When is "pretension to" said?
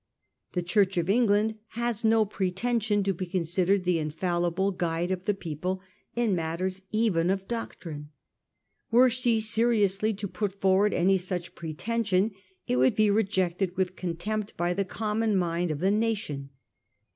2.25-3.13